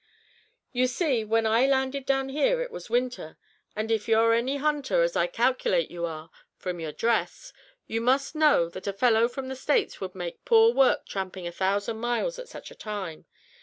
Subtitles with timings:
[0.71, 3.37] "You see, when I landed down here, it was winter,
[3.75, 7.53] and if you're any hunter, as I calculate you are, from your dress,
[7.85, 11.51] you must know that a fellow from the States would make poor work tramping a
[11.51, 13.27] thousand miles at such a time.